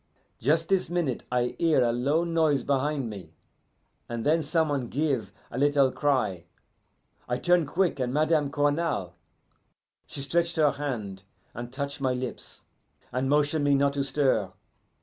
[0.39, 3.35] "Just this minute I hear a low noise behind me,
[4.09, 6.45] and then some one give a little cry.
[7.29, 9.13] I turn quick and Madame Cournal.
[10.07, 11.21] She stretch her hand,
[11.53, 12.63] and touch my lips,
[13.11, 14.51] and motion me not to stir.